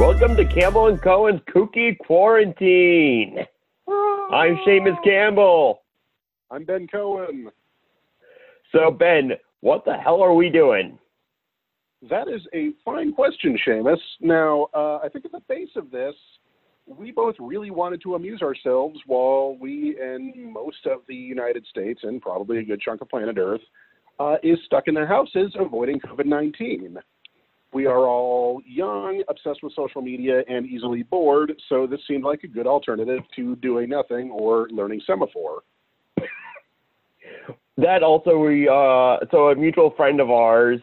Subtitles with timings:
[0.00, 3.36] Welcome to Campbell and Cohen's Kooky Quarantine.
[3.86, 5.82] I'm Seamus Campbell.
[6.50, 7.50] I'm Ben Cohen.
[8.72, 10.98] So, Ben, what the hell are we doing?
[12.08, 13.98] That is a fine question, Seamus.
[14.22, 16.14] Now, uh, I think at the base of this,
[16.86, 22.00] we both really wanted to amuse ourselves while we and most of the United States
[22.04, 23.60] and probably a good chunk of planet Earth
[24.18, 26.96] uh, is stuck in their houses avoiding COVID 19.
[27.72, 32.42] We are all young, obsessed with social media, and easily bored, so this seemed like
[32.42, 35.62] a good alternative to doing nothing or learning semaphore.
[37.76, 40.80] that also, we, uh, so a mutual friend of ours,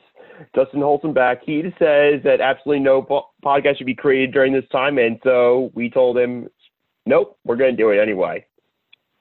[0.55, 4.97] Justin Holzenbeck, he says that absolutely no po- podcast should be created during this time,
[4.97, 6.47] and so we told him,
[7.05, 8.45] nope, we're going to do it anyway.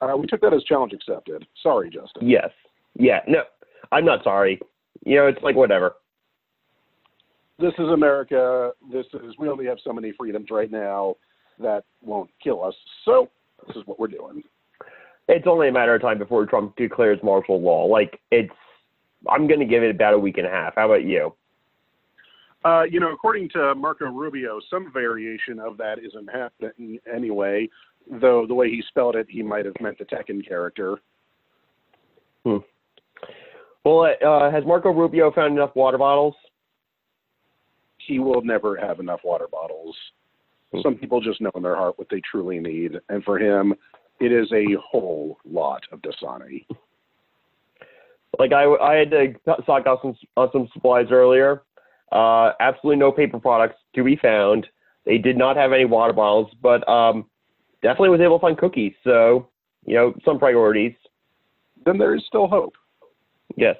[0.00, 1.44] Uh, we took that as challenge accepted.
[1.62, 2.28] Sorry, Justin.
[2.28, 2.50] Yes.
[2.94, 3.20] Yeah.
[3.26, 3.42] No,
[3.90, 4.60] I'm not sorry.
[5.04, 5.96] You know, it's like whatever
[7.58, 8.72] this is America.
[8.92, 11.16] This is we only have so many freedoms right now
[11.58, 12.74] that won't kill us.
[13.04, 13.30] So
[13.66, 14.42] this is what we're doing.
[15.28, 17.84] It's only a matter of time before Trump declares martial law.
[17.86, 18.52] Like it's,
[19.28, 20.74] I'm going to give it about a week and a half.
[20.76, 21.34] How about you?
[22.64, 27.68] Uh, you know, according to Marco Rubio, some variation of that isn't happening anyway.
[28.20, 30.98] Though the way he spelled it, he might have meant the Tekken character.
[32.44, 32.58] Hmm.
[33.84, 36.34] Well, uh, has Marco Rubio found enough water bottles?
[38.06, 39.96] He will never have enough water bottles.
[40.72, 40.80] Hmm.
[40.82, 43.74] Some people just know in their heart what they truly need, and for him,
[44.20, 46.66] it is a whole lot of Dasani.
[48.38, 51.62] Like I, I had to stock up some uh, some supplies earlier.
[52.12, 54.66] Uh, absolutely no paper products to be found.
[55.04, 57.26] They did not have any water bottles, but um,
[57.82, 58.92] definitely was able to find cookies.
[59.04, 59.48] So
[59.84, 60.92] you know some priorities.
[61.84, 62.74] Then there is still hope.
[63.56, 63.76] Yes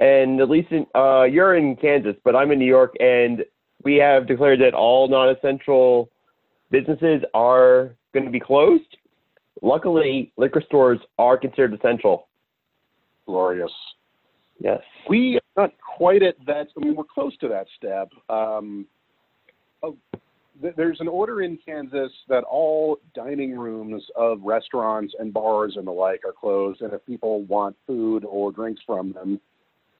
[0.00, 3.44] and at least in, uh, you're in Kansas, but I'm in New York, and
[3.84, 6.10] we have declared that all non-essential
[6.70, 8.96] businesses are going to be closed.
[9.62, 12.28] Luckily, liquor stores are considered essential.
[13.26, 13.72] Glorious.
[14.58, 14.80] Yes.
[15.08, 16.68] We are not quite at that.
[16.76, 18.08] I mean, we're close to that step.
[18.28, 18.86] Um,
[19.82, 19.96] oh,
[20.62, 25.86] th- there's an order in Kansas that all dining rooms of restaurants and bars and
[25.86, 29.40] the like are closed, and if people want food or drinks from them,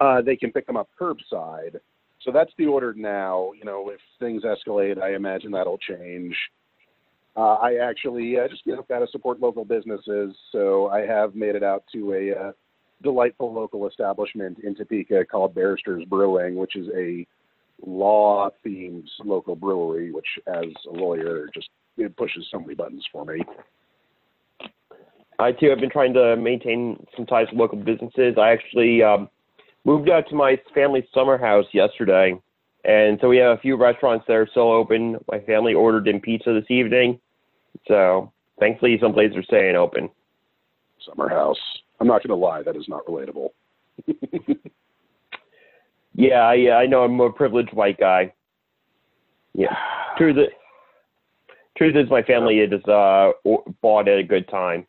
[0.01, 1.77] uh, they can pick them up curbside.
[2.23, 3.53] So that's the order now.
[3.57, 6.35] You know, if things escalate, I imagine that'll change.
[7.37, 11.35] Uh, I actually uh, just you know got to support local businesses, so I have
[11.35, 12.53] made it out to a uh,
[13.03, 17.27] delightful local establishment in Topeka called Barrister's Brewing, which is a
[17.87, 20.13] law-themed local brewery.
[20.13, 23.43] Which, as a lawyer, just it pushes so many buttons for me.
[25.39, 28.35] I too have been trying to maintain some ties with local businesses.
[28.39, 29.31] I actually um,
[29.85, 32.41] moved out to my family's summer house yesterday,
[32.85, 35.19] and so we have a few restaurants that are still open.
[35.31, 37.21] My family ordered in pizza this evening,
[37.87, 40.09] so thankfully some places are staying open.
[41.07, 41.59] Summer house.
[42.01, 43.51] I'm not going to lie, that is not relatable.
[46.15, 48.33] yeah, I, I know I'm a privileged white guy.
[49.55, 49.77] Yeah,
[50.17, 50.49] truth is,
[51.77, 53.33] truth is my family is uh
[53.83, 54.87] bought at a good time.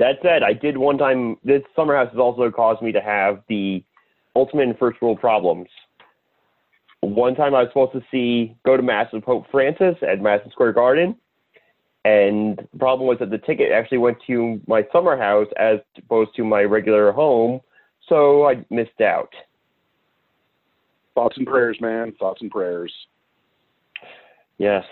[0.00, 1.36] That said, I did one time.
[1.44, 3.84] This summer house has also caused me to have the
[4.34, 5.68] ultimate and first world problems.
[7.02, 10.50] One time I was supposed to see go to mass with Pope Francis at Madison
[10.52, 11.14] Square Garden,
[12.06, 16.34] and the problem was that the ticket actually went to my summer house as opposed
[16.36, 17.60] to my regular home,
[18.08, 19.28] so I missed out.
[21.14, 22.14] Thoughts and prayers, man.
[22.18, 22.92] Thoughts and prayers.
[24.56, 24.84] Yes.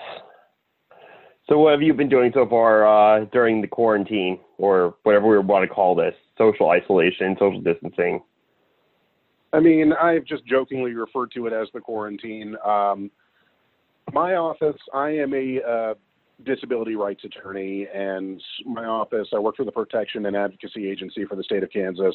[1.49, 5.39] So, what have you been doing so far uh, during the quarantine, or whatever we
[5.39, 8.21] want to call this, social isolation, social distancing?
[9.53, 12.57] I mean, I've just jokingly referred to it as the quarantine.
[12.65, 13.11] Um,
[14.13, 15.95] my office, I am a uh,
[16.45, 21.37] disability rights attorney, and my office, I work for the Protection and Advocacy Agency for
[21.37, 22.15] the state of Kansas.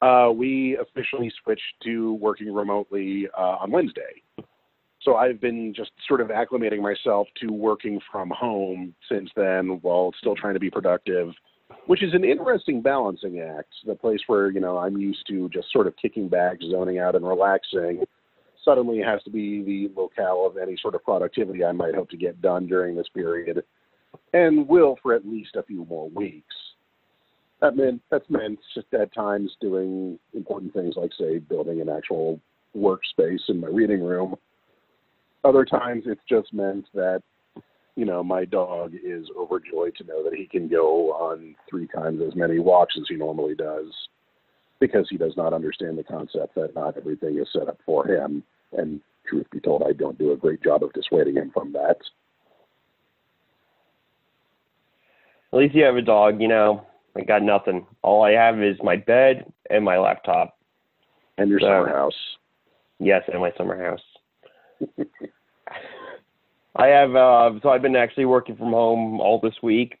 [0.00, 4.22] Uh, we officially switched to working remotely uh, on Wednesday.
[5.02, 10.12] So I've been just sort of acclimating myself to working from home since then while
[10.18, 11.28] still trying to be productive,
[11.86, 13.72] which is an interesting balancing act.
[13.86, 17.14] The place where, you know, I'm used to just sort of kicking back, zoning out,
[17.14, 18.04] and relaxing
[18.64, 22.16] suddenly has to be the locale of any sort of productivity I might hope to
[22.16, 23.62] get done during this period
[24.32, 26.54] and will for at least a few more weeks.
[27.60, 32.40] That meant that's meant just at times doing important things like say building an actual
[32.76, 34.36] workspace in my reading room
[35.44, 37.22] other times it's just meant that,
[37.96, 42.20] you know, my dog is overjoyed to know that he can go on three times
[42.26, 43.86] as many walks as he normally does
[44.80, 48.42] because he does not understand the concept that not everything is set up for him.
[48.76, 51.96] And truth be told, I don't do a great job of dissuading him from that.
[55.52, 56.84] At least you have a dog, you know.
[57.16, 57.86] I got nothing.
[58.02, 60.58] All I have is my bed and my laptop.
[61.38, 62.36] And your So- summer house.
[62.98, 64.98] Yes, and my summer house.
[66.76, 69.98] I have uh so I've been actually working from home all this week.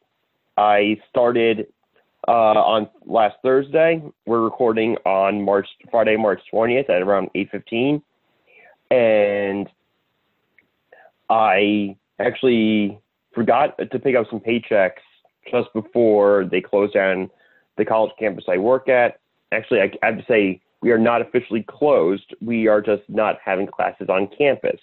[0.56, 1.68] I started
[2.26, 4.02] uh on last Thursday.
[4.26, 8.02] We're recording on March Friday, March twentieth at around eight fifteen.
[8.90, 9.68] And
[11.30, 12.98] I actually
[13.34, 15.02] forgot to pick up some paychecks
[15.50, 17.30] just before they closed down
[17.76, 19.20] the college campus I work at.
[19.52, 22.34] Actually I, I have to say we are not officially closed.
[22.40, 24.80] We are just not having classes on campus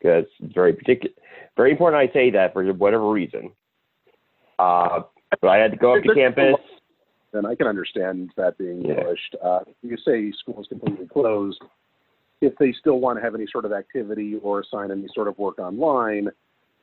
[0.00, 1.14] because it's very particular,
[1.56, 2.00] very important.
[2.08, 3.50] I say that for whatever reason.
[4.58, 5.00] Uh,
[5.40, 6.56] but I had to go up to campus.
[7.32, 9.04] then I can understand that being Yeah.
[9.04, 9.36] pushed.
[9.40, 11.62] Uh, you say school is completely closed.
[12.40, 15.38] If they still want to have any sort of activity or assign any sort of
[15.38, 16.30] work online,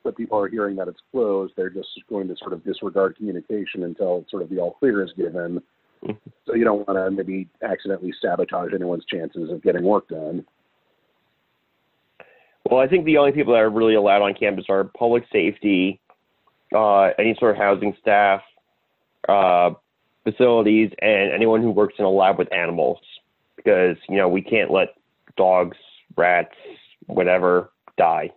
[0.04, 3.82] but people are hearing that it's closed, they're just going to sort of disregard communication
[3.82, 5.60] until sort of the all clear is given.
[6.02, 6.16] Mhm.
[6.46, 10.46] So you don't want to maybe accidentally sabotage anyone's chances of getting work done.
[12.70, 16.00] Well, I think the only people that are really allowed on campus are public safety,
[16.74, 18.42] uh, any sort of housing staff,
[19.26, 19.70] uh,
[20.24, 22.98] facilities, and anyone who works in a lab with animals.
[23.56, 24.88] Because you know we can't let
[25.36, 25.76] dogs,
[26.16, 26.54] rats,
[27.06, 28.30] whatever die.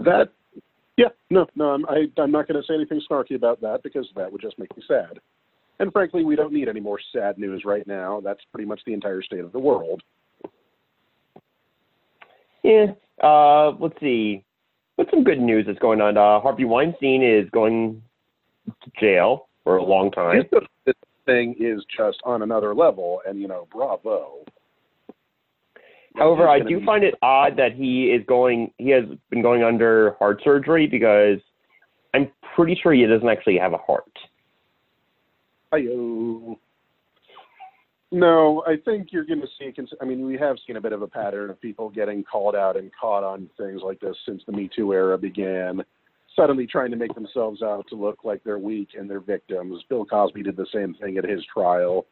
[0.00, 0.28] That,
[0.96, 4.08] yeah, no, no, I'm, I, I'm not going to say anything snarky about that because
[4.16, 5.18] that would just make me sad.
[5.80, 8.20] And frankly, we don't need any more sad news right now.
[8.22, 10.02] That's pretty much the entire state of the world.
[12.62, 12.86] Yeah.
[13.22, 14.44] Uh, let's see.
[14.96, 16.16] What's some good news that's going on?
[16.16, 18.02] Uh, Harvey Weinstein is going
[18.66, 20.42] to jail for a long time.
[20.84, 20.94] This
[21.24, 24.44] thing is just on another level, and you know, bravo.
[26.16, 28.72] However, I do be- find it odd that he is going.
[28.78, 31.38] He has been going under heart surgery because
[32.14, 34.04] I'm pretty sure he doesn't actually have a heart.
[35.72, 36.58] Hi-yo.
[38.10, 39.70] No, I think you're going to see.
[40.00, 42.76] I mean, we have seen a bit of a pattern of people getting called out
[42.76, 45.82] and caught on things like this since the Me Too era began.
[46.34, 49.82] Suddenly trying to make themselves out to look like they're weak and they're victims.
[49.90, 52.06] Bill Cosby did the same thing at his trial.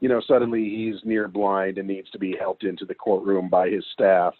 [0.00, 3.68] You know, suddenly he's near blind and needs to be helped into the courtroom by
[3.68, 4.34] his staff,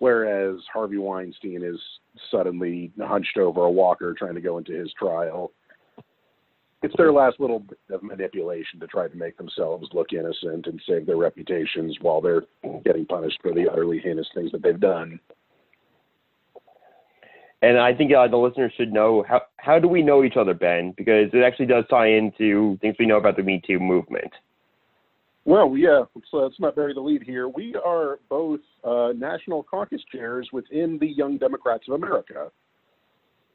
[0.00, 1.80] whereas Harvey Weinstein is
[2.30, 5.52] suddenly hunched over a walker trying to go into his trial
[6.82, 10.80] it's their last little bit of manipulation to try to make themselves look innocent and
[10.88, 12.44] save their reputations while they're
[12.84, 15.18] getting punished for the utterly heinous things that they've done.
[17.60, 20.54] And I think uh, the listeners should know how how do we know each other,
[20.54, 20.94] Ben?
[20.96, 24.32] Because it actually does tie into things we know about the Me Too movement.
[25.44, 27.48] Well, yeah, let's, uh, let's not bury the lead here.
[27.48, 32.52] We are both uh, national caucus chairs within the Young Democrats of America.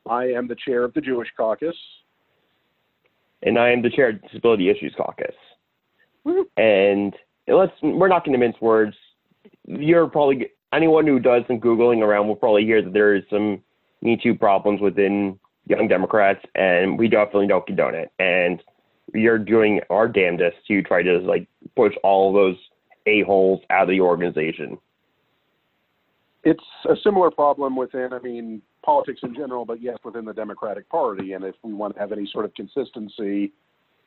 [0.09, 1.75] I am the chair of the Jewish caucus.
[3.43, 5.35] And I am the chair of the Disability Issues Caucus.
[6.57, 7.13] And
[7.47, 8.95] let's we're not going to mince words.
[9.65, 13.61] You're probably anyone who does some googling around will probably hear that there is some
[14.01, 15.37] Me Too problems within
[15.67, 18.11] Young Democrats, and we definitely don't condone it.
[18.19, 18.61] And
[19.13, 22.57] you're doing our damnedest to try to like push all of those
[23.05, 24.77] a holes out of the organization.
[26.45, 30.87] It's a similar problem within, I mean, politics in general, but yes, within the Democratic
[30.89, 31.33] Party.
[31.33, 33.51] And if we want to have any sort of consistency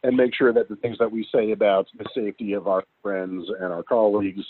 [0.02, 3.47] and make sure that the things that we say about the safety of our friends
[3.61, 4.45] and our colleagues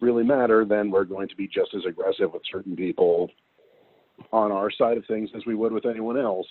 [0.00, 3.30] really matter, then we're going to be just as aggressive with certain people
[4.32, 6.46] on our side of things as we would with anyone else.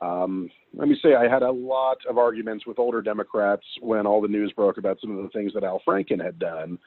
[0.00, 4.20] Um, let me say, I had a lot of arguments with older Democrats when all
[4.20, 6.78] the news broke about some of the things that Al Franken had done.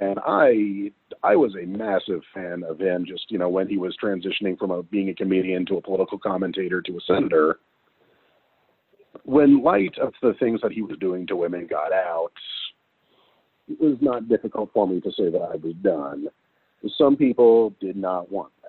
[0.00, 0.90] And I,
[1.22, 3.04] I was a massive fan of him.
[3.06, 6.18] Just you know, when he was transitioning from a, being a comedian to a political
[6.18, 7.58] commentator to a senator.
[9.24, 12.32] When light of the things that he was doing to women got out,
[13.68, 16.28] it was not difficult for me to say that I was done.
[16.96, 18.68] Some people did not want that.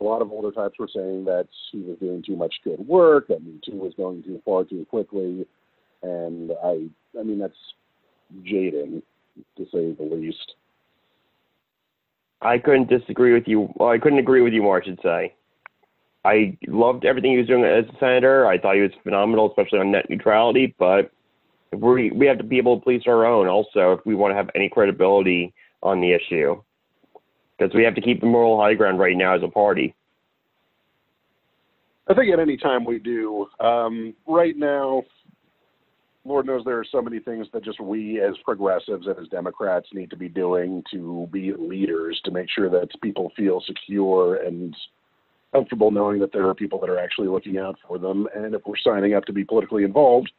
[0.00, 3.28] A lot of older types were saying that he was doing too much good work,
[3.28, 5.46] that Me Too was going too far too quickly,
[6.02, 6.86] and I,
[7.18, 7.54] I mean that's
[8.42, 9.02] jading
[9.56, 10.54] to say the least.
[12.42, 13.72] I couldn't disagree with you.
[13.76, 15.34] Well, I couldn't agree with you more, I should say.
[16.24, 18.46] I loved everything he was doing as a senator.
[18.46, 20.74] I thought he was phenomenal, especially on net neutrality.
[20.78, 21.10] But
[21.72, 24.36] we we have to be able to police our own also if we want to
[24.36, 26.60] have any credibility on the issue,
[27.56, 29.94] because we have to keep the moral high ground right now as a party.
[32.08, 33.46] I think at any time we do.
[33.60, 35.02] Um, right now,
[36.26, 39.88] Lord knows there are so many things that just we as progressives and as Democrats
[39.92, 44.74] need to be doing to be leaders to make sure that people feel secure and
[45.52, 48.26] comfortable knowing that there are people that are actually looking out for them.
[48.34, 50.30] And if we're signing up to be politically involved,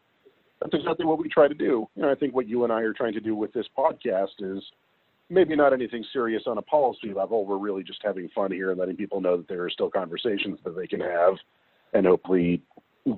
[0.61, 1.87] that's exactly what we try to do.
[1.95, 4.39] You know, I think what you and I are trying to do with this podcast
[4.39, 4.61] is
[5.29, 7.45] maybe not anything serious on a policy level.
[7.45, 10.59] We're really just having fun here and letting people know that there are still conversations
[10.63, 11.35] that they can have
[11.93, 12.61] and hopefully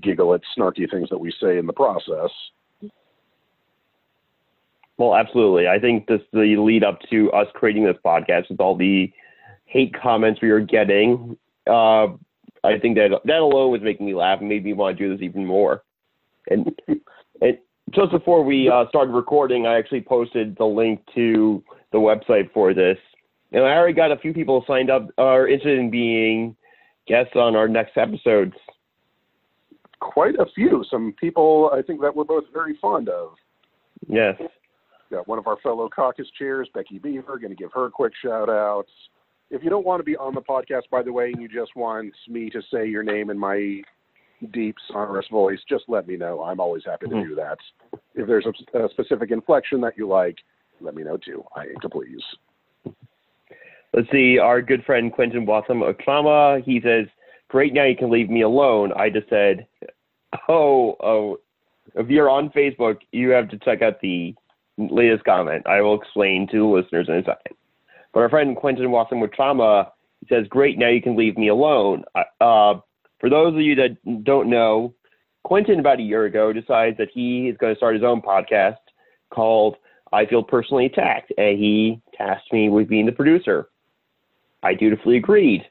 [0.03, 2.29] giggle at snarky things that we say in the process.
[4.99, 5.65] Well, absolutely.
[5.69, 9.11] I think this the lead up to us creating this podcast with all the
[9.63, 11.37] hate comments we were getting.
[11.65, 12.07] Uh,
[12.65, 15.15] I think that that alone was making me laugh and made me want to do
[15.15, 15.83] this even more.
[16.49, 16.77] And,
[17.41, 17.57] and
[17.91, 21.63] just before we uh, started recording, I actually posted the link to
[21.93, 22.97] the website for this.
[23.53, 26.57] And I already got a few people signed up are interested in being
[27.07, 28.53] guests on our next episodes.
[30.01, 30.83] Quite a few.
[30.91, 33.35] Some people I think that we're both very fond of.
[34.09, 34.35] Yes.
[35.11, 38.13] Got one of our fellow caucus chairs, Becky Beaver, going to give her a quick
[38.23, 38.85] shout out.
[39.49, 41.75] If you don't want to be on the podcast, by the way, and you just
[41.75, 43.81] want me to say your name in my
[44.51, 46.43] deep, sonorous voice, just let me know.
[46.43, 47.27] I'm always happy to Mhm.
[47.29, 47.57] do that.
[48.13, 50.37] If there's a, a specific inflection that you like,
[50.79, 51.43] let me know too.
[51.55, 52.23] I aim to please.
[53.93, 57.07] Let's see, our good friend Quentin Botham Oklama, he says,
[57.47, 58.93] Great now you can leave me alone.
[58.93, 59.65] I just said,
[60.47, 61.39] Oh, oh
[61.95, 64.35] if you're on Facebook, you have to check out the
[64.79, 65.65] latest comment.
[65.67, 67.55] I will explain to listeners in a second.
[68.13, 69.91] But our friend Quentin Watson with trauma
[70.27, 72.03] says, Great, now you can leave me alone.
[72.15, 72.75] Uh,
[73.19, 74.93] for those of you that don't know,
[75.43, 78.77] Quentin, about a year ago, decides that he is going to start his own podcast
[79.29, 79.75] called
[80.11, 81.31] I Feel Personally Attacked.
[81.37, 83.69] And he tasked me with being the producer.
[84.63, 85.63] I dutifully agreed.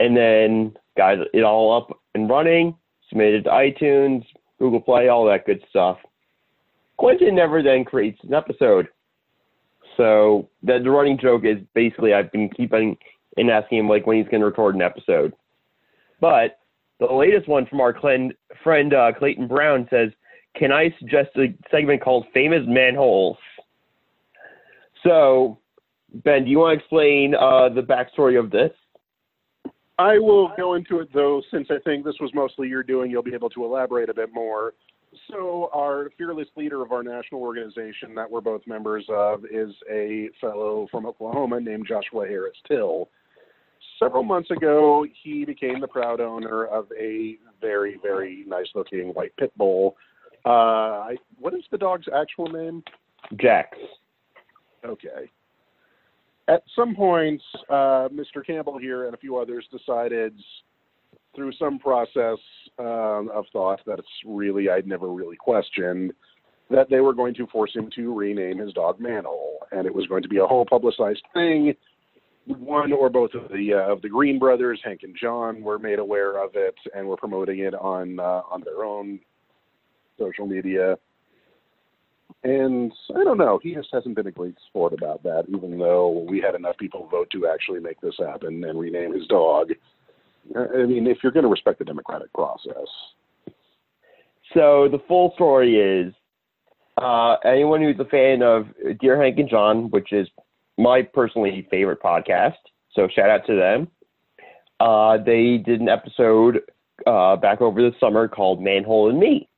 [0.00, 2.74] And then got it all up and running,
[3.08, 4.24] submitted to iTunes,
[4.58, 5.98] Google Play, all that good stuff.
[6.96, 8.88] Quentin never then creates an episode.
[9.96, 12.96] So the, the running joke is basically I've been keeping
[13.36, 15.32] and asking him like when he's going to record an episode.
[16.20, 16.58] But
[16.98, 17.94] the latest one from our
[18.62, 20.10] friend uh, Clayton Brown says,
[20.56, 23.36] "Can I suggest a segment called Famous Manholes?"
[25.02, 25.58] So,
[26.24, 28.70] Ben, do you want to explain uh, the backstory of this?
[29.98, 33.22] I will go into it though, since I think this was mostly your doing, you'll
[33.22, 34.74] be able to elaborate a bit more.
[35.30, 40.28] So, our fearless leader of our national organization that we're both members of is a
[40.40, 43.08] fellow from Oklahoma named Joshua Harris Till.
[43.98, 49.34] Several months ago, he became the proud owner of a very, very nice looking white
[49.36, 49.96] pit bull.
[50.44, 52.84] Uh, I, what is the dog's actual name?
[53.40, 53.76] Jax.
[54.84, 55.30] Okay.
[56.48, 58.46] At some point, uh, Mr.
[58.46, 60.38] Campbell here and a few others decided,
[61.36, 62.38] through some process
[62.78, 66.12] um, of thought that it's really I'd never really questioned,
[66.70, 70.06] that they were going to force him to rename his dog Manhole, and it was
[70.06, 71.74] going to be a whole publicized thing.
[72.46, 75.98] One or both of the uh, of the Green brothers, Hank and John, were made
[75.98, 79.20] aware of it and were promoting it on uh, on their own
[80.18, 80.96] social media.
[82.44, 83.58] And I don't know.
[83.60, 87.08] He just hasn't been a great sport about that, even though we had enough people
[87.10, 89.70] vote to actually make this happen and rename his dog.
[90.54, 92.86] I mean, if you're going to respect the democratic process.
[94.54, 96.14] So the full story is
[97.00, 98.66] uh, anyone who's a fan of
[99.00, 100.28] Dear Hank and John, which is
[100.78, 102.54] my personally favorite podcast,
[102.92, 103.88] so shout out to them.
[104.80, 106.60] Uh, they did an episode
[107.06, 109.48] uh, back over the summer called Manhole and Me.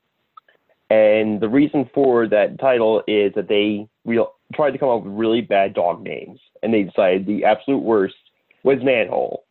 [0.91, 5.13] And the reason for that title is that they real, tried to come up with
[5.13, 8.15] really bad dog names, and they decided the absolute worst
[8.65, 9.45] was Manhole.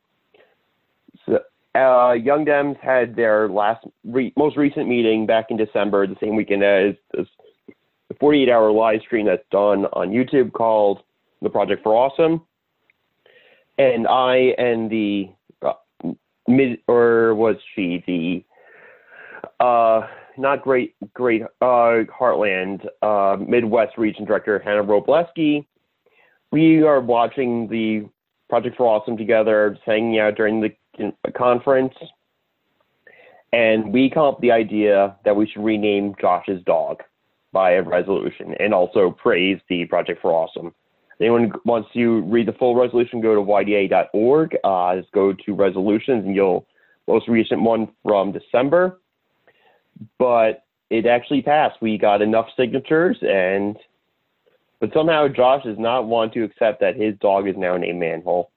[1.78, 6.36] Uh, Young Dems had their last, re- most recent meeting back in December, the same
[6.36, 7.28] weekend as this
[8.20, 11.04] 48 hour live stream that's done on YouTube called
[11.44, 12.42] The Project for Awesome.
[13.78, 15.30] And I and the
[15.62, 15.74] uh,
[16.48, 24.58] mid, or was she the, uh, not great, great, uh, Heartland, uh, Midwest Region Director
[24.58, 25.68] Hannah Robleski.
[26.52, 28.10] We are watching the
[28.50, 30.70] Project for Awesome together, hanging out during the
[31.36, 31.94] conference,
[33.54, 37.04] and we come up with the idea that we should rename Josh's dog
[37.54, 40.74] by a resolution and also praise the Project for Awesome.
[41.20, 44.58] Anyone wants to read the full resolution, go to yda.org.
[44.64, 46.68] Uh, just go to resolutions, and you'll
[47.08, 49.00] most recent one from December.
[50.20, 51.82] But it actually passed.
[51.82, 53.78] We got enough signatures, and
[54.80, 58.52] but somehow Josh does not want to accept that his dog is now named Manhole.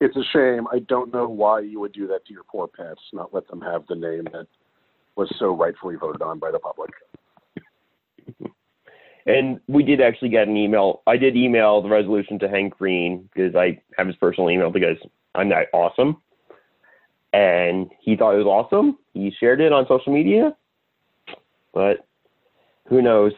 [0.00, 0.66] It's a shame.
[0.72, 3.60] I don't know why you would do that to your poor pets, not let them
[3.60, 4.46] have the name that
[5.16, 6.90] was so rightfully voted on by the public.
[9.26, 11.02] And we did actually get an email.
[11.06, 14.96] I did email the resolution to Hank Green because I have his personal email because
[15.34, 16.16] I'm that awesome.
[17.34, 18.96] And he thought it was awesome.
[19.12, 20.56] He shared it on social media.
[21.74, 22.06] But
[22.88, 23.32] who knows?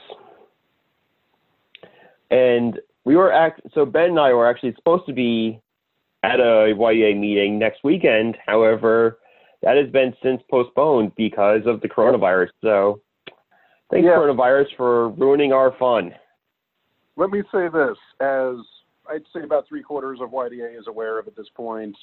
[2.31, 5.61] And we were act so Ben and I were actually supposed to be
[6.23, 8.37] at a YDA meeting next weekend.
[8.47, 9.19] However,
[9.63, 12.49] that has been since postponed because of the coronavirus.
[12.63, 13.01] So
[13.91, 14.17] Thanks, yeah.
[14.17, 16.13] coronavirus, for ruining our fun.
[17.17, 18.55] Let me say this, as
[19.09, 21.97] I'd say about three quarters of YDA is aware of at this point.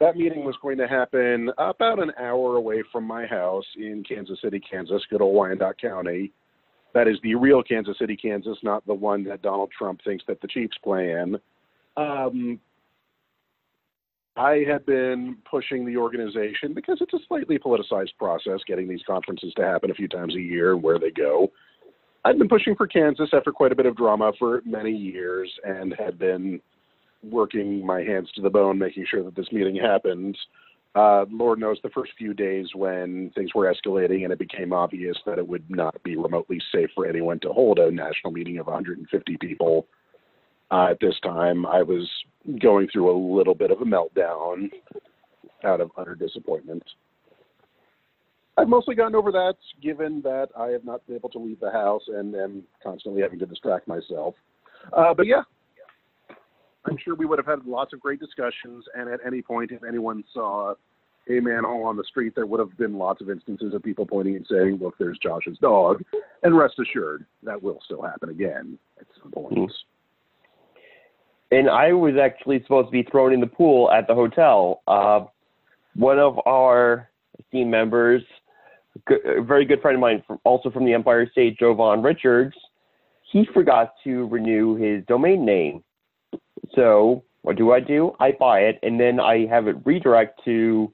[0.00, 4.38] That meeting was going to happen about an hour away from my house in Kansas
[4.42, 6.32] City, Kansas, good old Wyandotte County.
[6.94, 10.40] That is the real Kansas City, Kansas, not the one that Donald Trump thinks that
[10.40, 11.36] the Chiefs play in.
[11.96, 12.58] Um,
[14.36, 19.52] I had been pushing the organization because it's a slightly politicized process getting these conferences
[19.56, 21.50] to happen a few times a year where they go.
[22.24, 25.94] I'd been pushing for Kansas after quite a bit of drama for many years and
[25.98, 26.60] had been
[27.22, 30.36] working my hands to the bone making sure that this meeting happened.
[30.94, 35.16] Uh, Lord knows the first few days when things were escalating and it became obvious
[35.24, 38.66] that it would not be remotely safe for anyone to hold a national meeting of
[38.66, 39.86] 150 people
[40.70, 42.08] uh, at this time, I was
[42.60, 44.70] going through a little bit of a meltdown
[45.64, 46.82] out of utter disappointment.
[48.56, 51.70] I've mostly gotten over that, given that I have not been able to leave the
[51.70, 54.34] house and am constantly having to distract myself.
[54.92, 55.42] Uh, but yeah,
[56.84, 58.84] I'm sure we would have had lots of great discussions.
[58.94, 60.74] And at any point, if anyone saw
[61.28, 64.36] a manhole on the street, there would have been lots of instances of people pointing
[64.36, 66.02] and saying, "Look, there's Josh's dog."
[66.42, 69.54] And rest assured, that will still happen again at some point.
[69.54, 69.89] Mm-hmm
[71.50, 74.82] and I was actually supposed to be thrown in the pool at the hotel.
[74.86, 75.26] Uh,
[75.94, 77.10] one of our
[77.50, 78.22] team members,
[79.08, 82.54] a very good friend of mine, from, also from the Empire State, Jovan Richards,
[83.30, 85.82] he forgot to renew his domain name.
[86.74, 88.14] So what do I do?
[88.20, 90.92] I buy it, and then I have it redirect to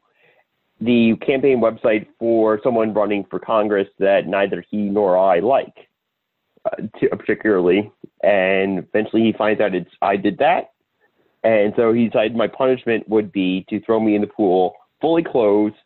[0.80, 5.85] the campaign website for someone running for Congress that neither he nor I like,
[7.00, 7.90] to, particularly
[8.22, 10.72] and eventually he finds out it's I did that,
[11.44, 15.22] and so he decided my punishment would be to throw me in the pool fully
[15.22, 15.76] clothed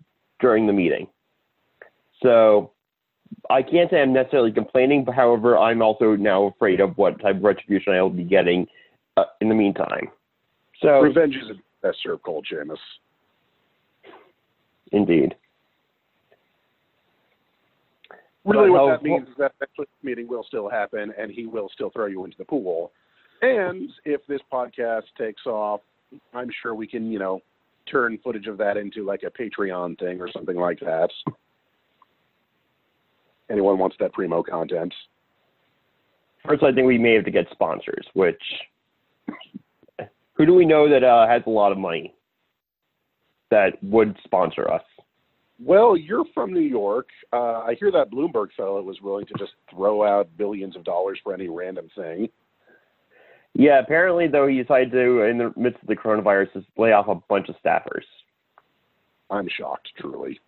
[0.41, 1.07] during the meeting.
[2.23, 2.73] So
[3.49, 7.37] I can't say I'm necessarily complaining, but however, I'm also now afraid of what type
[7.37, 8.67] of retribution I will be getting
[9.17, 10.09] uh, in the meantime.
[10.81, 12.79] So revenge is a best served cold, Seamus.
[14.93, 15.35] Indeed.
[18.45, 19.69] Really, what that means is that that
[20.03, 22.91] meeting will still happen, and he will still throw you into the pool.
[23.43, 25.81] And if this podcast takes off,
[26.35, 27.41] I'm sure we can, you know,
[27.91, 31.11] turn footage of that into like a Patreon thing or something like that.
[33.51, 34.95] Anyone wants that primo content?
[36.47, 38.07] First, I think we may have to get sponsors.
[38.15, 38.43] Which,
[40.35, 42.15] who do we know that uh, has a lot of money
[43.51, 44.83] that would sponsor us?
[45.63, 47.09] Well, you're from New York.
[47.33, 51.21] Uh, I hear that Bloomberg fellow was willing to just throw out billions of dollars
[51.23, 52.29] for any random thing.
[53.53, 57.09] Yeah, apparently, though, he decided to, in the midst of the coronavirus, just lay off
[57.09, 58.05] a bunch of staffers.
[59.29, 60.41] I'm shocked, truly.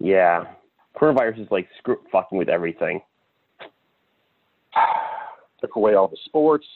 [0.00, 0.44] Yeah,
[0.96, 3.00] coronavirus is like screw fucking with everything.
[5.60, 6.66] Took away all the sports.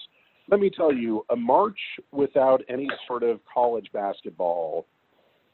[0.49, 1.79] Let me tell you, a march
[2.13, 4.87] without any sort of college basketball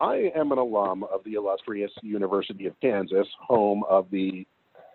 [0.00, 4.46] I am an alum of the illustrious University of Kansas, home of the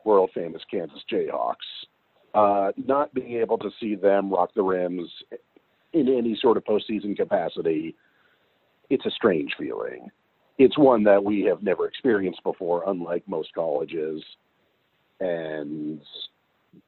[0.05, 1.55] world famous Kansas Jayhawks.
[2.33, 5.09] Uh, not being able to see them rock the rims
[5.93, 7.95] in any sort of postseason capacity,
[8.89, 10.09] it's a strange feeling.
[10.57, 14.21] It's one that we have never experienced before, unlike most colleges.
[15.19, 16.01] And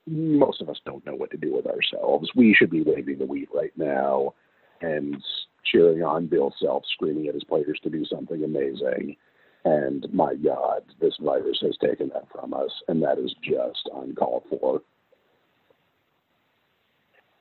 [0.05, 2.29] most of us don't know what to do with ourselves.
[2.35, 4.33] We should be waving the wheat right now
[4.81, 5.23] and
[5.63, 9.15] cheering on Bill Self, screaming at his players to do something amazing.
[9.63, 14.43] And my God, this virus has taken that from us, and that is just uncalled
[14.49, 14.81] for.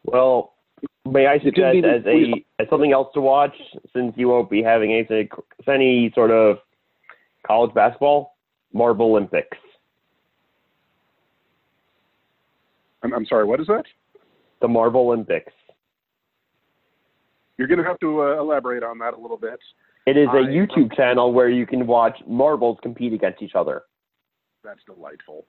[0.04, 0.52] Well,
[1.10, 3.54] may I suggest as a as something else to watch,
[3.94, 5.28] since you won't be having anything,
[5.66, 6.58] any sort of
[7.46, 8.36] college basketball,
[8.72, 9.56] Marble Olympics.
[13.02, 13.84] I'm, I'm sorry, what is that?
[14.60, 15.52] The Marble Olympics.
[17.60, 19.60] You're going to have to uh, elaborate on that a little bit.
[20.06, 23.82] It is a I, YouTube channel where you can watch marbles compete against each other.
[24.64, 25.44] That's delightful.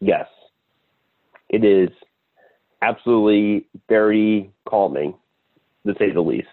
[0.00, 0.24] Yes.
[1.50, 1.90] It is
[2.80, 5.14] absolutely very calming,
[5.86, 6.48] to say the least.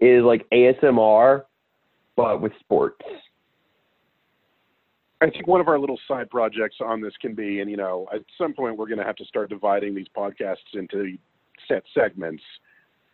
[0.00, 1.44] It is like ASMR,
[2.16, 3.00] but with sports.
[5.22, 8.08] I think one of our little side projects on this can be, and you know,
[8.14, 11.16] at some point we're going to have to start dividing these podcasts into
[11.66, 12.42] set segments.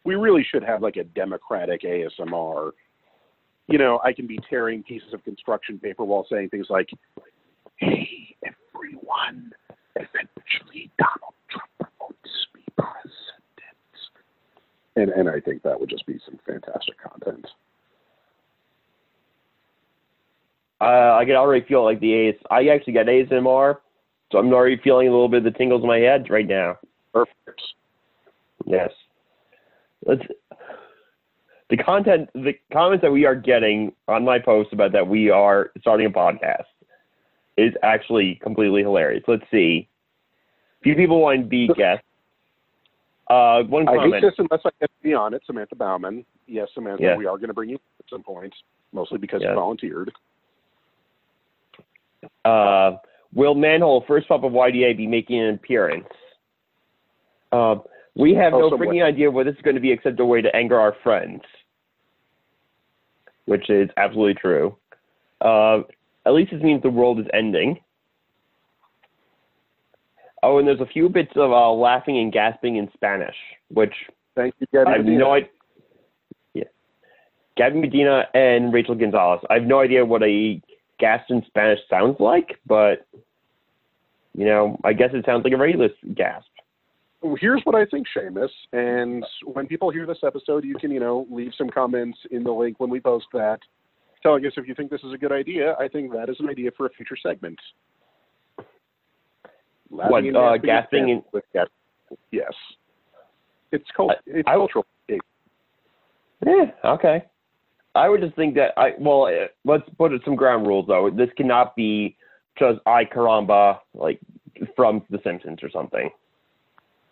[0.05, 2.73] We really should have like a democratic ASMR.
[3.67, 6.91] You know, I can be tearing pieces of construction paper while saying things like,
[7.77, 9.53] "Hey, everyone,
[9.97, 13.11] eventually Donald Trump to be president,"
[14.97, 17.47] and and I think that would just be some fantastic content.
[20.81, 22.35] Uh, I can already feel like the AS.
[22.51, 23.79] I actually got ASMR,
[24.31, 26.77] so I'm already feeling a little bit of the tingles in my head right now.
[27.15, 27.63] Perfect.
[28.67, 28.91] Yes.
[30.05, 30.23] Let's.
[31.71, 35.71] The content, the comments that we are getting on my post about that we are
[35.81, 36.65] starting a podcast
[37.57, 39.25] is actually completely hilarious.
[39.27, 39.89] Let's see.
[40.81, 42.05] A few people want to be guests.
[43.29, 43.89] Uh, one comment.
[43.89, 44.15] I comment.
[44.15, 45.43] hate this unless I get to be on it.
[45.47, 46.27] Samantha Bauman.
[46.47, 47.17] Yes, Samantha, Yeah.
[47.17, 48.55] we are going to bring you at some point,
[48.93, 49.51] mostly because Yeah.
[49.51, 50.13] you volunteered.
[52.45, 52.99] Uh,
[53.33, 56.09] will Manhole, first pup of YDA, be making an appearance?
[57.53, 57.77] Uh,
[58.17, 60.41] we have Oh, no freaking idea what this is going to be except a way
[60.43, 61.43] to anger our friends,
[63.47, 64.77] which is absolutely true.
[65.41, 65.81] Uh,
[66.27, 67.79] at least this means the world is ending.
[70.43, 73.37] Oh, and there's a few bits of uh, laughing and gasping in Spanish,
[73.69, 73.95] which
[74.35, 74.91] Thank you, Gabby.
[74.91, 75.19] I have Medina.
[75.19, 75.49] no idea.
[76.55, 76.65] Yeah.
[77.57, 79.41] Gabby Medina and Rachel Gonzalez.
[79.49, 80.61] I have no idea what a
[80.99, 83.07] gasp in Spanish sounds like, but
[84.37, 86.47] you know, I guess it sounds like a regular gasp.
[87.41, 88.49] Here's what I think, Seamus.
[88.73, 92.53] And when people hear this episode, you can, you know, leave some comments in the
[92.53, 93.59] link when we post that,
[94.23, 95.75] telling us if you think this is a good idea.
[95.81, 97.59] I think that is an idea for a future segment.
[99.89, 101.69] What, and uh, gasping gasping and- with gas-
[102.31, 102.53] Yes.
[103.73, 104.11] It's cult.
[104.13, 104.87] I- it's I- cultural.
[106.45, 107.25] Yeah, okay.
[107.95, 111.11] I would just think that I well, eh, let's put some ground rules though.
[111.11, 112.17] This cannot be
[112.59, 114.21] just I caramba like
[114.77, 116.11] from The Simpsons or something.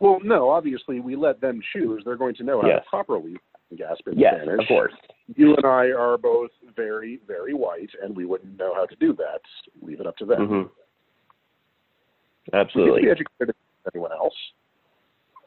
[0.03, 2.03] Well, no, obviously we let them choose.
[2.05, 2.83] They're going to know how Yes.
[2.83, 3.37] to properly
[3.77, 4.61] gasp in Yes, Spanish.
[4.63, 4.93] of course.
[5.37, 9.13] You and I are both very, very white, and we wouldn't know how to do
[9.15, 9.41] that.
[9.81, 10.47] Leave it up to them.
[10.49, 13.03] hmm We can Absolutely.
[13.03, 14.35] be educated as anyone else.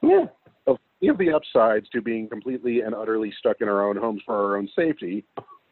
[0.02, 0.28] Yeah.
[0.68, 4.22] Of any of the upsides to being completely and utterly stuck in our own homes
[4.26, 5.26] for our own safety,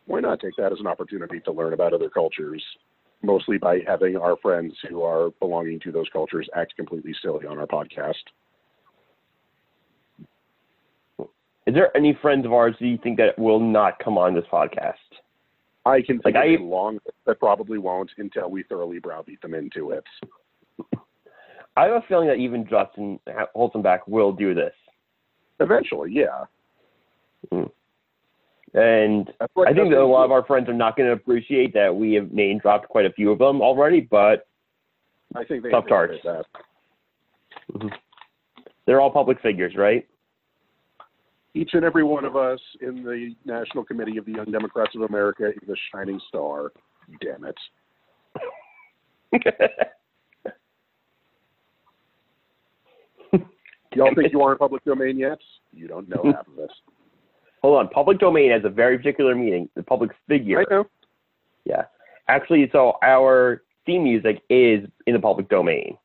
[0.08, 2.62] why not take that as an opportunity to learn about other cultures?
[3.22, 7.58] Mostly by having our friends who are belonging to those cultures act completely silly on
[7.58, 8.15] our podcast.
[11.65, 14.43] Is there any friends of ours that you think that will not come on this
[14.52, 14.93] podcast?
[15.86, 19.41] I can think Like, of I- a long that probably won't until we thoroughly browbeat
[19.41, 20.04] them into it.
[21.76, 23.19] I have a feeling that even Justin
[23.56, 24.73] Holzenbach will do this.
[25.60, 26.45] Eventually, yeah.
[27.52, 27.63] Hmm.
[28.76, 31.13] And That's what I think that a lot of our friends are not going to
[31.13, 34.47] appreciate that we have name dropped quite a few of them already, but
[35.36, 36.13] I think they tough cards.
[36.23, 36.45] that.
[37.71, 37.88] Mm-hmm.
[38.86, 40.08] they're all public figures, right?
[41.56, 45.04] Each and every one of us in the National Committee of the Young Democrats of
[45.04, 46.72] America is a shining star.
[47.22, 47.56] Damn it.
[53.96, 55.38] Y'all think you aren't public domain yet?
[55.72, 56.72] You don't know half of this.
[57.62, 57.89] Hold on.
[57.89, 59.70] Public domain has a very particular meaning.
[59.76, 60.62] The public figure.
[60.62, 60.86] I know.
[61.66, 61.84] Yeah.
[62.28, 65.98] Actually, so our theme music is in the public domain.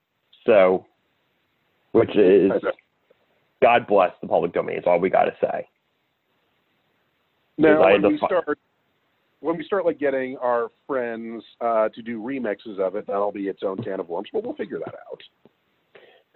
[0.45, 0.85] So,
[1.93, 2.53] which is.
[3.62, 5.68] God bless the public domain, is all we got to say.
[7.57, 8.59] Now, when we start,
[9.40, 13.49] when we start like getting our friends uh, to do remixes of it, that'll be
[13.49, 14.29] its own can of worms.
[14.33, 15.21] But we'll figure that out.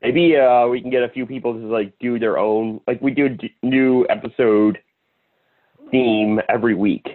[0.02, 3.12] Maybe uh, we can get a few people to like do their own, like we
[3.12, 4.78] do d- new episode
[5.92, 7.06] theme every week.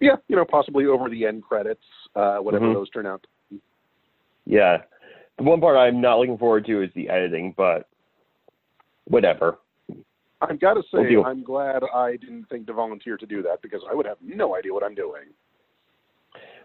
[0.00, 1.82] Yeah, you know, possibly over the end credits,
[2.14, 2.74] uh, whatever Mhm.
[2.74, 3.26] those turn out.
[4.44, 4.82] Yeah.
[5.38, 7.88] The one part I'm not looking forward to is the editing, but
[9.04, 9.58] whatever.
[10.40, 11.24] I've got to say, We'll.
[11.24, 14.56] I'm glad I didn't think to volunteer to do that because I would have no
[14.56, 15.24] idea what I'm doing.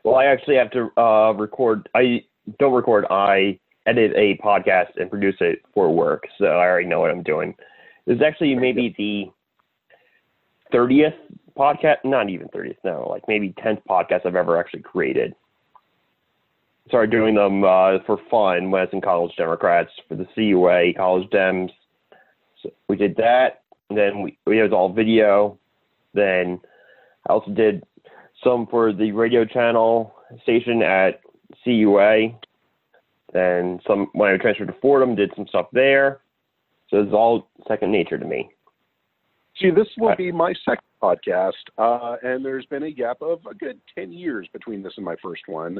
[0.03, 1.88] Well, I actually have to uh, record.
[1.95, 2.23] I
[2.59, 3.05] don't record.
[3.09, 7.23] I edit a podcast and produce it for work, so I already know what I'm
[7.23, 7.55] doing.
[8.05, 9.31] This is actually maybe the
[10.71, 11.13] thirtieth
[11.57, 15.36] podcast, not even thirtieth, no, like maybe tenth podcast I've ever actually created.
[16.88, 20.93] Started doing them uh, for fun when I was in college Democrats for the CUA
[20.98, 21.69] college Dems.
[22.62, 25.58] So we did that, and then we it was all video.
[26.13, 26.60] Then
[27.28, 27.84] I also did
[28.43, 31.22] some for the radio channel station at
[31.63, 32.38] CUA.
[33.34, 36.19] And some when I transferred to Fordham, did some stuff there.
[36.89, 38.50] So it's all second nature to me.
[39.60, 43.54] See, this will be my second podcast, uh, and there's been a gap of a
[43.54, 45.80] good ten years between this and my first one.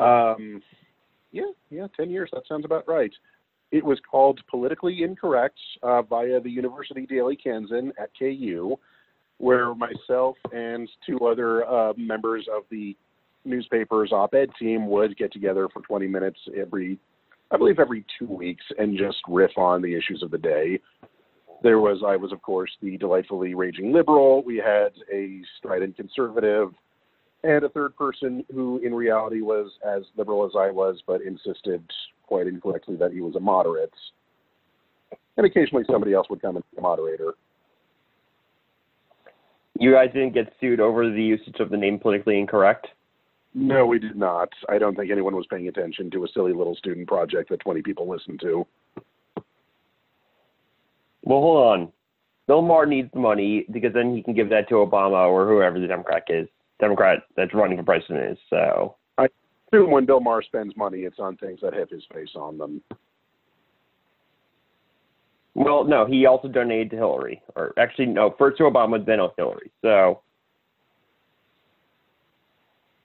[0.00, 0.62] Um,
[1.32, 2.30] yeah, yeah, ten years.
[2.32, 3.12] That sounds about right.
[3.70, 8.76] It was called Politically Incorrect uh, via the University Daily Kansan at KU,
[9.38, 12.96] where myself and two other uh, members of the
[13.44, 16.98] newspaper's op-ed team would get together for 20 minutes every,
[17.50, 20.80] I believe, every two weeks and just riff on the issues of the day.
[21.62, 24.42] There was, I was, of course, the delightfully raging liberal.
[24.42, 26.72] We had a strident conservative
[27.42, 31.82] and a third person who, in reality, was as liberal as I was, but insisted
[32.26, 33.92] quite incorrectly that he was a moderate.
[35.36, 37.34] And occasionally somebody else would come and be a moderator.
[39.78, 42.88] You guys didn't get sued over the usage of the name politically incorrect?
[43.54, 44.50] No, we did not.
[44.68, 47.82] I don't think anyone was paying attention to a silly little student project that 20
[47.82, 48.66] people listened to.
[51.22, 51.92] Well, hold on.
[52.46, 55.80] Bill Maher needs the money because then he can give that to Obama or whoever
[55.80, 56.48] the Democrat is,
[56.80, 58.38] Democrat that's running for president is.
[58.48, 59.26] So I
[59.72, 62.82] assume when Bill Maher spends money, it's on things that have his face on them.
[65.54, 69.28] Well, no, he also donated to Hillary, or actually, no, first to Obama, then to
[69.36, 69.70] Hillary.
[69.82, 70.22] So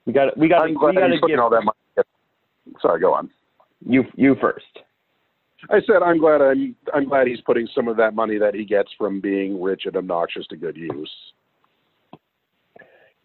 [0.06, 2.06] we got we got I'm glad we got to he's putting all that money.
[2.80, 3.30] Sorry, go on.
[3.84, 4.64] you you first.
[5.70, 8.64] I said I'm glad I'm I'm glad he's putting some of that money that he
[8.64, 11.10] gets from being rich and obnoxious to good use.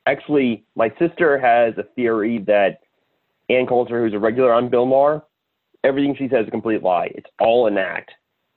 [0.06, 2.80] Actually, my sister has a theory that
[3.50, 5.24] Ann Coulter, who's a regular on Bill Maher,
[5.84, 7.12] everything she says is a complete lie.
[7.14, 8.12] It's all an act.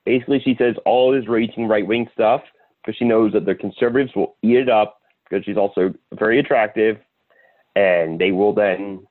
[0.05, 2.43] Basically, she says all this raging right wing stuff
[2.83, 6.99] because she knows that the conservatives will eat it up because she's also very attractive,
[7.77, 9.07] and they will then,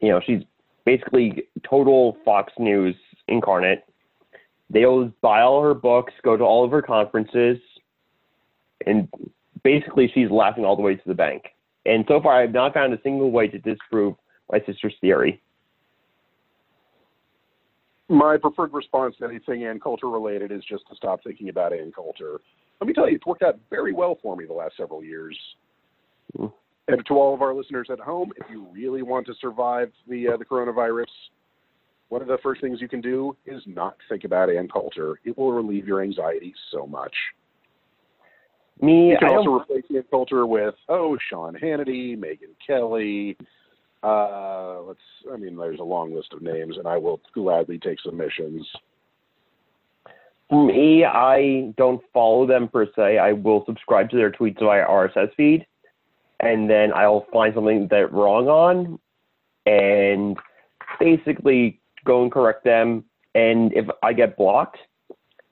[0.00, 0.42] you know, she's
[0.84, 2.96] basically total Fox News
[3.28, 3.84] incarnate.
[4.70, 7.58] They'll buy all her books, go to all of her conferences,
[8.86, 9.08] and
[9.64, 11.44] basically she's laughing all the way to the bank.
[11.86, 14.14] And so far, I've not found a single way to disprove
[14.50, 15.42] my sister's theory.
[18.08, 21.90] My preferred response to anything Ann Coulter related is just to stop thinking about Ann
[21.90, 22.40] Coulter.
[22.80, 25.38] Let me tell you, it's worked out very well for me the last several years.
[26.38, 26.52] Mm.
[26.88, 30.28] And to all of our listeners at home, if you really want to survive the
[30.28, 31.06] uh, the coronavirus,
[32.10, 35.18] one of the first things you can do is not think about Ann Coulter.
[35.24, 37.14] It will relieve your anxiety so much.
[38.80, 43.36] Me, You can I also replace Ann Coulter with oh Sean Hannity, Megyn Kelly.
[44.02, 44.98] Uh, let's.
[45.32, 48.66] I mean, there's a long list of names, and I will gladly take submissions.
[50.50, 53.18] me, I don't follow them per se.
[53.18, 55.66] I will subscribe to their tweets via RSS feed,
[56.40, 58.98] and then I'll find something that wrong on,
[59.66, 60.36] and
[61.00, 63.04] basically go and correct them.
[63.34, 64.78] And if I get blocked,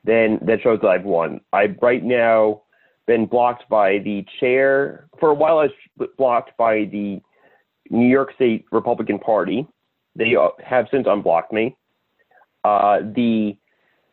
[0.04, 1.40] then that shows that I've won.
[1.52, 2.62] I've right now
[3.06, 5.08] been blocked by the chair.
[5.18, 7.20] For a while, I was blocked by the
[7.90, 9.66] New York State Republican Party.
[10.14, 11.76] They uh, have since unblocked me.
[12.64, 13.56] Uh, the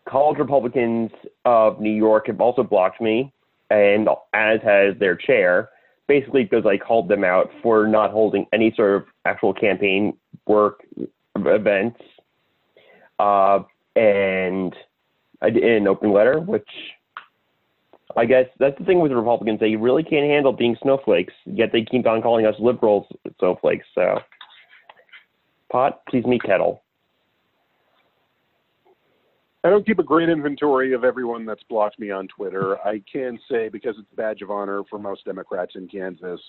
[0.08, 1.12] college Republicans
[1.45, 3.32] of New York have also blocked me,
[3.69, 5.69] and as has their chair,
[6.08, 10.84] basically because I called them out for not holding any sort of actual campaign work
[11.36, 12.02] events.
[13.19, 13.60] Uh,
[13.95, 14.73] and
[15.41, 16.67] I did an open letter, which
[18.17, 19.60] I guess that's the thing with Republicans.
[19.60, 23.06] They really can't handle being snowflakes, yet they keep on calling us liberals
[23.39, 23.86] snowflakes.
[23.93, 24.19] So,
[25.72, 26.82] pot, please me kettle.
[29.63, 32.80] I don't keep a great inventory of everyone that's blocked me on Twitter.
[32.80, 36.39] I can say, because it's a badge of honor for most Democrats in Kansas,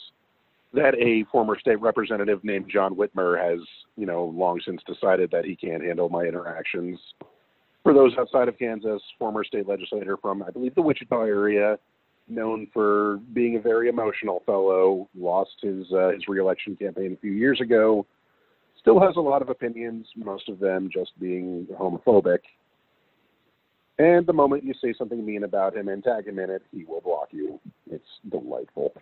[0.73, 3.59] that a former state representative named John Whitmer has,
[3.96, 7.01] you know, long since decided that he can't handle my interactions.
[7.83, 11.79] For those outside of Kansas, former state legislator from, I believe, the Wichita area,
[12.29, 17.33] known for being a very emotional fellow, lost his uh, his reelection campaign a few
[17.33, 18.07] years ago.
[18.81, 22.38] Still has a lot of opinions, most of them just being homophobic.
[23.99, 26.85] And the moment you say something mean about him and tag him in it, he
[26.85, 27.61] will block you.
[27.90, 28.95] It's delightful.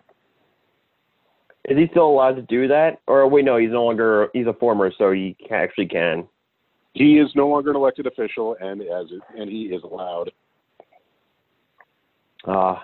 [1.69, 2.99] Is he still allowed to do that?
[3.07, 4.29] Or wait, no, he's no longer.
[4.33, 6.27] He's a former, so he actually can.
[6.93, 10.31] He is no longer an elected official, and as and he is allowed.
[12.45, 12.75] Uh,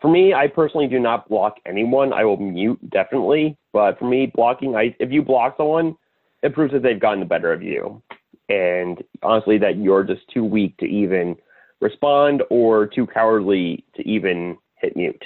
[0.00, 2.12] for me, I personally do not block anyone.
[2.12, 5.96] I will mute definitely, but for me, blocking, I if you block someone,
[6.42, 8.00] it proves that they've gotten the better of you,
[8.48, 11.36] and honestly, that you're just too weak to even
[11.80, 15.24] respond or too cowardly to even hit mute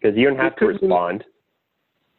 [0.00, 1.24] because you don't have to respond.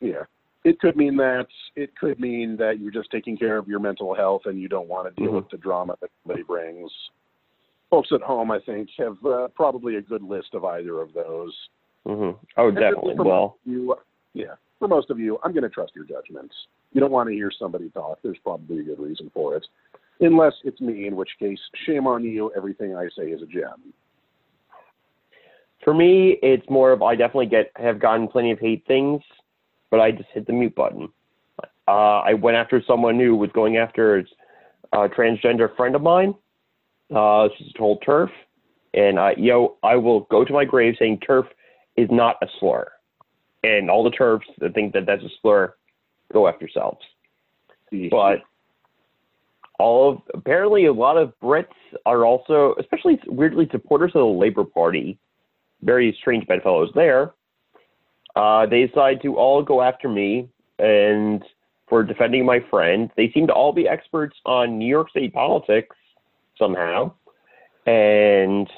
[0.02, 0.24] Yeah.
[0.66, 4.16] It could mean that it could mean that you're just taking care of your mental
[4.16, 5.36] health and you don't want to deal Mhm.
[5.36, 6.92] with the drama that somebody brings.
[7.92, 11.56] Folks at home, I think, have uh, probably a good list of either of those.
[12.08, 12.38] Mm-hmm.
[12.58, 13.14] Oh, And definitely.
[13.16, 13.96] Well, You,
[14.34, 16.56] yeah, for most of you, I'm going to trust your judgments.
[16.94, 18.20] You don't want to hear somebody talk.
[18.24, 19.66] There's probably a good reason for it.
[20.20, 22.52] Unless it's me, in which case, shame on you.
[22.56, 23.94] Everything I say is a gem.
[25.84, 29.22] for me, it's more of I definitely get have gotten plenty of hate things,
[29.92, 31.10] but I just hit the mute button.
[31.88, 34.26] Uh, I went after someone who was going after
[34.92, 36.34] a transgender friend of mine.
[37.16, 38.30] Uh, she's told TERF,
[38.94, 41.46] and I, yo, I will go to my grave saying TERF
[41.96, 42.92] is not a slur,
[43.64, 45.76] and all the TERFs that think that that's a slur,
[46.34, 47.06] go after yourselves.
[48.10, 48.40] But
[49.80, 51.68] all of apparently a lot of Brits
[52.06, 55.20] are also, especially weirdly, supporters of the Labour Party.
[55.82, 57.34] Very strange bedfellows there.
[58.36, 61.44] Uh, they decide to all go after me and
[61.88, 63.10] for defending my friend.
[63.16, 65.96] They seem to all be experts on New York State politics
[66.58, 67.14] somehow,
[67.86, 68.70] and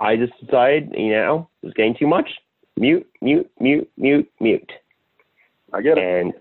[0.00, 2.28] I just decided, you know, it was getting too much.
[2.76, 4.72] Mute, mute, mute, mute, mute.
[5.72, 6.04] I get it.
[6.04, 6.32] And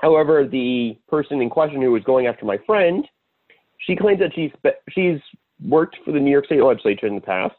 [0.00, 3.08] however, the person in question who was going after my friend,
[3.78, 4.50] she claims that she's
[4.90, 5.20] she's
[5.66, 7.56] worked for the New York State Legislature in the past,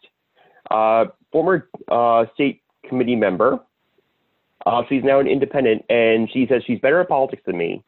[0.69, 3.59] uh, former uh, state committee member.
[4.65, 7.83] Uh, she's now an independent, and she says she's better at politics than me.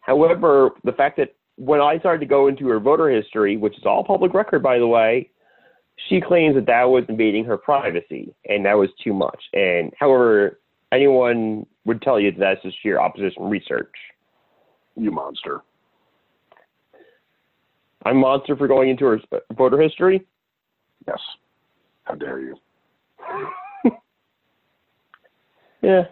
[0.00, 3.84] However, the fact that when I started to go into her voter history, which is
[3.84, 5.30] all public record, by the way,
[6.08, 9.40] she claims that that was invading her privacy, and that was too much.
[9.52, 10.58] And however,
[10.90, 13.92] anyone would tell you that that's just sheer opposition research.
[14.96, 15.60] You monster.
[18.04, 19.20] I'm monster for going into her
[19.56, 20.26] voter history.
[21.06, 21.20] Yes.
[22.04, 22.56] How dare you?
[25.82, 26.02] Yeah,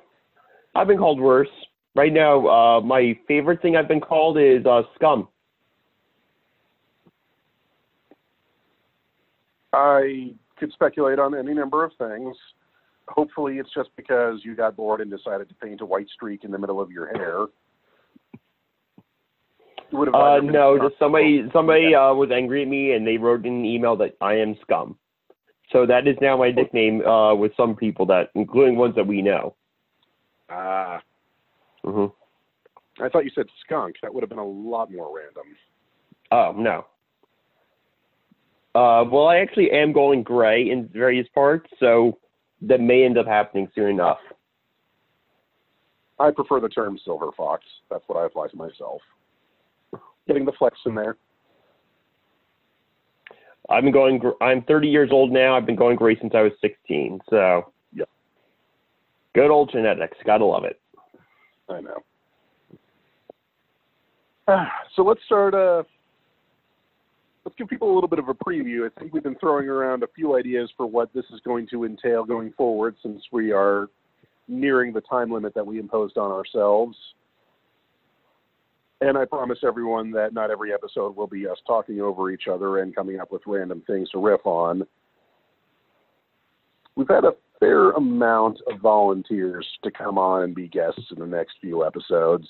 [0.74, 1.48] I've been called worse.
[1.94, 5.28] Right now, uh, my favorite thing I've been called is uh, scum.
[9.72, 12.36] I could speculate on any number of things.
[13.08, 16.50] Hopefully, it's just because you got bored and decided to paint a white streak in
[16.50, 17.46] the middle of your hair.
[19.92, 23.64] Uh, no, just somebody somebody uh, was angry at me and they wrote in an
[23.64, 24.96] email that I am scum.
[25.72, 29.22] So that is now my nickname uh, with some people that, including ones that we
[29.22, 29.56] know.
[30.50, 31.00] Ah,
[31.84, 32.06] hmm
[33.00, 33.96] I thought you said skunk.
[34.02, 35.56] That would have been a lot more random.
[36.32, 36.86] Oh no.
[38.74, 42.18] Uh, well, I actually am going gray in various parts, so
[42.62, 44.18] that may end up happening soon enough.
[46.20, 47.64] I prefer the term silver fox.
[47.90, 49.00] That's what I apply to myself.
[50.28, 51.16] Getting the flex in there.
[53.70, 54.18] I'm going.
[54.18, 55.56] gr- I'm 30 years old now.
[55.56, 57.20] I've been going gray since I was 16.
[57.30, 57.72] So.
[59.34, 60.16] Good old genetics.
[60.24, 60.80] Gotta love it.
[61.68, 62.02] I know.
[64.48, 65.54] Ah, so let's start.
[65.54, 65.82] Uh,
[67.44, 68.86] let's give people a little bit of a preview.
[68.86, 71.84] I think we've been throwing around a few ideas for what this is going to
[71.84, 73.88] entail going forward, since we are
[74.48, 76.96] nearing the time limit that we imposed on ourselves.
[79.00, 82.80] And I promise everyone that not every episode will be us talking over each other
[82.80, 84.82] and coming up with random things to riff on.
[86.96, 91.26] We've had a fair amount of volunteers to come on and be guests in the
[91.26, 92.48] next few episodes.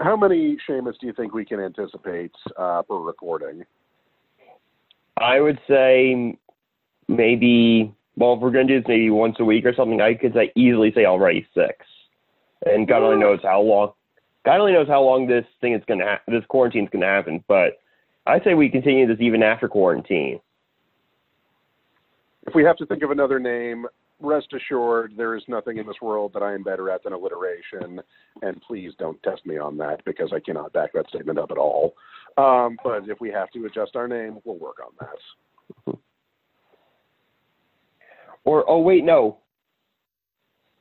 [0.00, 3.64] How many Seamus do you think we can anticipate uh, for recording?
[5.16, 6.36] I would say
[7.08, 7.94] maybe.
[8.18, 10.50] Well, if we're gonna do this maybe once a week or something, I could say
[10.56, 11.86] easily say already six.
[12.64, 13.92] And God only knows how long.
[14.44, 17.44] God only knows how long this thing is gonna ha- this quarantine's gonna happen.
[17.46, 17.78] But
[18.26, 20.40] I say we continue this even after quarantine.
[22.46, 23.86] If we have to think of another name,
[24.20, 28.00] rest assured there is nothing in this world that I am better at than alliteration.
[28.42, 31.58] And please don't test me on that because I cannot back that statement up at
[31.58, 31.94] all.
[32.36, 35.96] Um, but if we have to adjust our name, we'll work on that.
[38.46, 39.38] Or oh wait, no.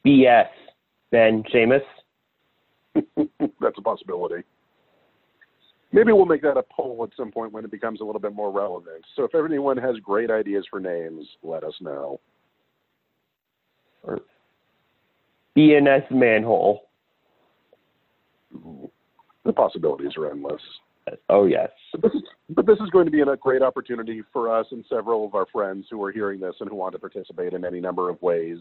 [0.05, 0.45] BS.
[1.11, 1.81] Ben Seamus.
[2.95, 4.43] That's a possibility.
[5.91, 8.33] Maybe we'll make that a poll at some point when it becomes a little bit
[8.33, 9.03] more relevant.
[9.15, 12.19] So if anyone has great ideas for names, let us know.
[14.05, 14.19] Or
[15.57, 16.81] BNS manhole.
[19.43, 20.61] The possibilities are endless.
[21.29, 21.69] Oh yes.
[21.91, 24.83] But this, is, but this is going to be a great opportunity for us and
[24.89, 27.79] several of our friends who are hearing this and who want to participate in any
[27.79, 28.57] number of ways.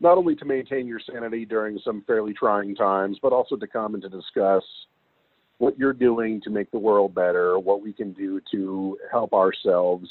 [0.00, 3.94] Not only to maintain your sanity during some fairly trying times, but also to come
[3.94, 4.64] and to discuss
[5.58, 10.08] what you're doing to make the world better, what we can do to help ourselves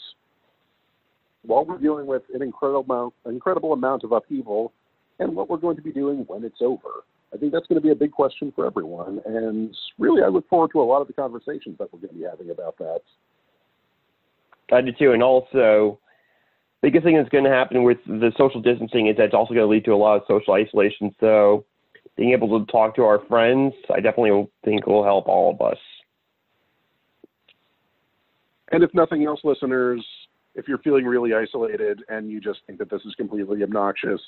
[1.49, 4.71] while we're dealing with an incredible amount, incredible amount of upheaval,
[5.17, 7.03] and what we're going to be doing when it's over.
[7.33, 10.47] I think that's going to be a big question for everyone, and really, I look
[10.47, 13.01] forward to a lot of the conversations that we're going to be having about that.
[14.71, 15.13] I do too.
[15.13, 15.99] And also,
[16.83, 19.65] biggest thing that's going to happen with the social distancing is that it's also going
[19.65, 21.13] to lead to a lot of social isolation.
[21.19, 21.65] So
[22.15, 25.79] being able to talk to our friends, I definitely think will help all of us.
[28.71, 30.05] And if nothing else, listeners,
[30.55, 34.21] if you're feeling really isolated and you just think that this is completely obnoxious,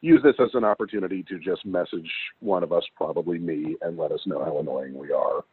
[0.00, 4.12] use this as an opportunity to just message one of us, probably me, and let
[4.12, 5.44] us know how annoying we are.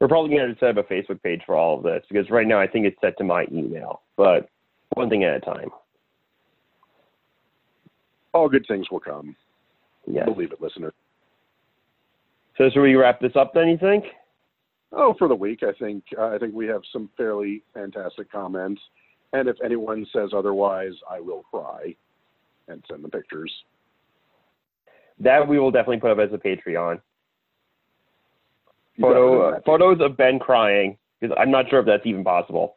[0.00, 2.46] We're probably going to set up a Facebook page for all of this because right
[2.46, 4.48] now I think it's set to my email, but
[4.94, 5.70] one thing at a time.
[8.34, 9.34] All good things will come.
[10.06, 10.26] Yes.
[10.26, 10.92] Believe it, listener.
[12.58, 13.68] So should we wrap this up then?
[13.68, 14.04] You think?
[14.92, 18.80] Oh, for the week, I think uh, I think we have some fairly fantastic comments,
[19.32, 21.94] and if anyone says otherwise, I will cry
[22.68, 23.52] and send the pictures.
[25.18, 27.00] That we will definitely put up as a Patreon.
[29.00, 32.76] Photo, uh, photos of Ben crying because I'm not sure if that's even possible.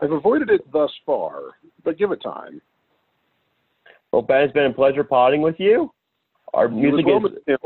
[0.00, 1.42] I've avoided it thus far,
[1.84, 2.60] but give it time.
[4.10, 5.92] Well, Ben, it's been a pleasure podding with you.
[6.54, 7.56] Our music is.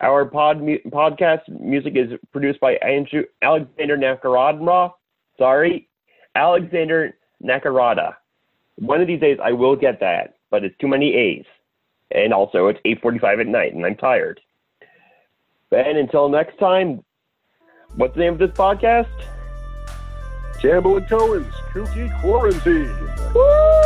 [0.00, 4.92] Our pod mu- podcast music is produced by Andrew Alexander Nakarada.
[5.38, 5.88] Sorry,
[6.34, 8.14] Alexander Nakarada.
[8.76, 11.44] One of these days I will get that, but it's too many A's,
[12.10, 14.40] and also it's 8:45 at night, and I'm tired.
[15.70, 17.04] Ben, until next time,
[17.96, 19.08] what's the name of this podcast?
[20.60, 22.96] Campbell and Cohen's Kooky Quarantine.
[23.34, 23.77] Woo!